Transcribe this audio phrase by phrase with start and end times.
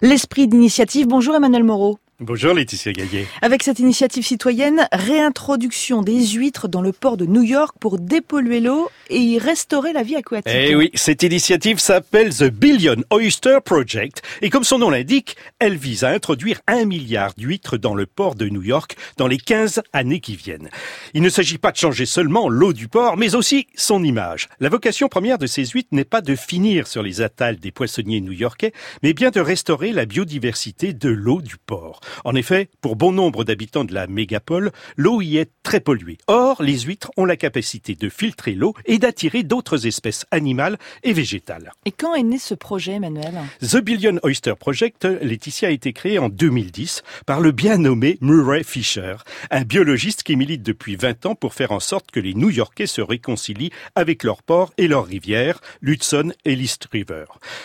[0.00, 1.08] L'esprit d'initiative.
[1.08, 1.98] Bonjour Emmanuel Moreau.
[2.20, 3.28] Bonjour Laetitia Gaillet.
[3.42, 8.58] Avec cette initiative citoyenne, réintroduction des huîtres dans le port de New York pour dépolluer
[8.58, 10.52] l'eau et y restaurer la vie aquatique.
[10.52, 15.76] Eh oui, cette initiative s'appelle The Billion Oyster Project et comme son nom l'indique, elle
[15.76, 19.82] vise à introduire un milliard d'huîtres dans le port de New York dans les 15
[19.92, 20.70] années qui viennent.
[21.14, 24.48] Il ne s'agit pas de changer seulement l'eau du port, mais aussi son image.
[24.58, 28.20] La vocation première de ces huîtres n'est pas de finir sur les attales des poissonniers
[28.20, 28.72] new-yorkais,
[29.04, 32.00] mais bien de restaurer la biodiversité de l'eau du port.
[32.24, 36.18] En effet, pour bon nombre d'habitants de la mégapole, l'eau y est très polluée.
[36.26, 41.12] Or, les huîtres ont la capacité de filtrer l'eau et d'attirer d'autres espèces animales et
[41.12, 41.72] végétales.
[41.84, 43.34] Et quand est né ce projet, Emmanuel?
[43.60, 48.64] The Billion Oyster Project, Laetitia a été créé en 2010 par le bien nommé Murray
[48.64, 49.16] Fisher,
[49.50, 53.00] un biologiste qui milite depuis 20 ans pour faire en sorte que les New-Yorkais se
[53.00, 57.24] réconcilient avec leurs ports et leurs rivières, l'Hudson et l'East River.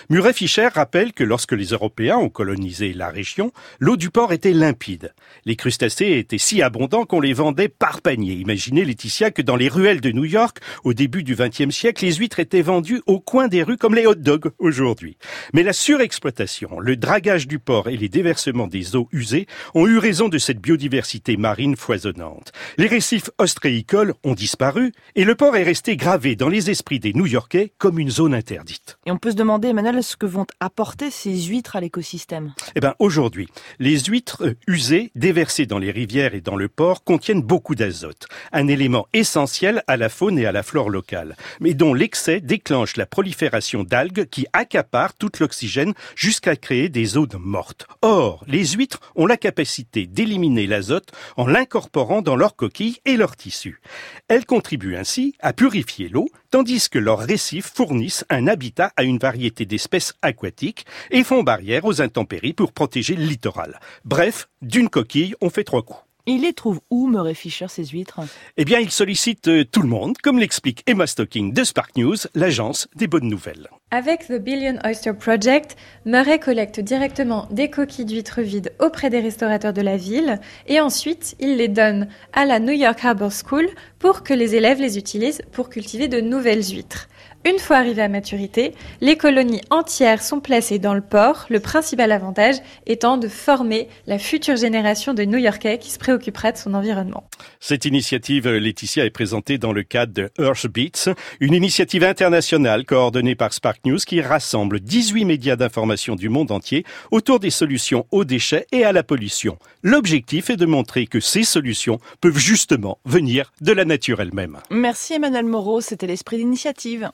[0.10, 4.54] Murray Fisher rappelle que lorsque les Européens ont colonisé la région, l'eau du port était
[4.54, 5.14] limpide.
[5.46, 8.34] Les crustacés étaient si abondants qu'on les vendait par panier.
[8.34, 12.14] Imaginez, Laetitia, que dans les ruelles de New York, au début du XXe siècle, les
[12.14, 15.18] huîtres étaient vendues au coin des rues comme les hot dogs aujourd'hui.
[15.54, 19.98] Mais la surexploitation, le dragage du port et les déversements des eaux usées ont eu
[19.98, 22.52] raison de cette biodiversité marine foisonnante.
[22.78, 27.14] Les récifs ostréicoles ont disparu et le port est resté gravé dans les esprits des
[27.14, 28.98] New-Yorkais comme une zone interdite.
[29.06, 32.54] Et on peut se demander, Emmanuel, ce que vont apporter ces huîtres à l'écosystème?
[32.76, 33.48] Eh ben, aujourd'hui,
[33.80, 34.23] les huîtres
[34.68, 39.84] usées, déversées dans les rivières et dans le port, contiennent beaucoup d'azote, un élément essentiel
[39.88, 44.26] à la faune et à la flore locale, mais dont l'excès déclenche la prolifération d'algues
[44.26, 47.88] qui accaparent tout l'oxygène jusqu'à créer des zones mortes.
[48.02, 53.36] Or, les huîtres ont la capacité d'éliminer l'azote en l'incorporant dans leurs coquilles et leurs
[53.36, 53.82] tissus.
[54.28, 59.18] Elles contribuent ainsi à purifier l'eau, tandis que leurs récifs fournissent un habitat à une
[59.18, 63.80] variété d'espèces aquatiques et font barrière aux intempéries pour protéger le littoral.
[64.06, 66.04] Bref, d'une coquille, on fait trois coups.
[66.26, 68.22] Il les trouve où, Murray Fisher, ces huîtres?
[68.56, 72.16] Eh bien, il sollicite euh, tout le monde, comme l'explique Emma Stocking de Spark News,
[72.34, 73.68] l'agence des bonnes nouvelles.
[73.92, 75.76] Avec The Billion Oyster Project,
[76.06, 81.36] Murray collecte directement des coquilles d'huîtres vides auprès des restaurateurs de la ville et ensuite
[81.42, 83.68] il les donne à la New York Harbor School
[84.00, 87.10] pour que les élèves les utilisent pour cultiver de nouvelles huîtres.
[87.46, 92.14] Une fois arrivées à maturité, les colonies entières sont placées dans le port, le principal
[92.14, 92.56] avantage
[92.86, 97.26] étant de former la future génération de New-Yorkais qui se préoccupera de son environnement.
[97.60, 103.36] Cette initiative, Laetitia, est présentée dans le cadre de Earth Beats, une initiative internationale coordonnée
[103.36, 108.24] par Spark News qui rassemble 18 médias d'information du monde entier autour des solutions aux
[108.24, 109.58] déchets et à la pollution.
[109.82, 114.60] L'objectif est de montrer que ces solutions peuvent justement venir de la nature elle-même.
[114.70, 117.12] Merci Emmanuel Moreau, c'était l'esprit d'initiative.